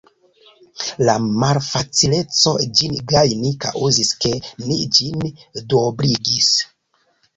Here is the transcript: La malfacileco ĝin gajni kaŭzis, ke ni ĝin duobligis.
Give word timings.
La 1.09 1.13
malfacileco 1.43 2.55
ĝin 2.79 2.97
gajni 3.11 3.53
kaŭzis, 3.67 4.15
ke 4.25 4.33
ni 4.71 4.79
ĝin 4.97 5.31
duobligis. 5.75 6.53